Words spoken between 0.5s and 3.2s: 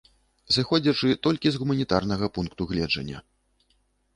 Сыходзячы толькі з гуманітарнага пункту гледжання.